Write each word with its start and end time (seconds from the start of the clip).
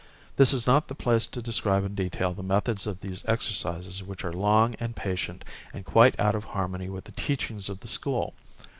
This 0.35 0.51
is 0.51 0.65
not 0.65 0.87
the 0.87 0.95
place 0.95 1.27
to 1.27 1.43
describe 1.43 1.85
in 1.85 1.93
detail 1.93 2.33
the 2.33 2.41
methods 2.41 2.87
of 2.87 3.01
these 3.01 3.23
exercises 3.27 4.01
which 4.01 4.23
are 4.25 4.33
long 4.33 4.73
and 4.79 4.95
patient 4.95 5.45
and 5.75 5.85
quite 5.85 6.19
out 6.19 6.33
of 6.33 6.43
harmony 6.43 6.89
with 6.89 7.03
the 7.03 7.11
teachings 7.11 7.69
of 7.69 7.81
the 7.81 7.87
school. 7.87 8.33